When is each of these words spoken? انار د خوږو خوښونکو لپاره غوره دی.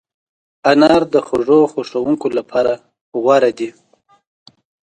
انار 0.71 1.01
د 1.13 1.15
خوږو 1.27 1.59
خوښونکو 1.71 2.27
لپاره 2.37 2.73
غوره 3.23 3.51
دی. 3.57 3.69